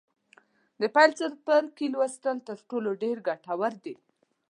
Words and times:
د 0.79 0.83
پیل 0.95 1.11
څپرکي 1.17 1.87
لوستل 1.93 2.37
تر 2.47 2.57
ټولو 2.69 2.89
ډېر 3.03 3.17
ګټور 3.27 3.73
دي. 3.83 3.95